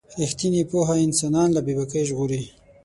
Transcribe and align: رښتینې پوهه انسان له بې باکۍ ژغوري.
رښتینې 0.19 0.61
پوهه 0.71 0.95
انسان 1.05 1.47
له 1.53 1.61
بې 1.65 1.73
باکۍ 1.77 2.03
ژغوري. 2.09 2.41